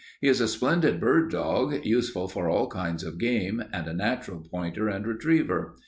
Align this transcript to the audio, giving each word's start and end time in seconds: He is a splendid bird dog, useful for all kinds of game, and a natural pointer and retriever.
He 0.19 0.27
is 0.27 0.41
a 0.41 0.47
splendid 0.47 0.99
bird 0.99 1.29
dog, 1.29 1.85
useful 1.85 2.27
for 2.27 2.49
all 2.49 2.65
kinds 2.67 3.03
of 3.03 3.19
game, 3.19 3.63
and 3.71 3.87
a 3.87 3.93
natural 3.93 4.39
pointer 4.39 4.89
and 4.89 5.05
retriever. 5.05 5.75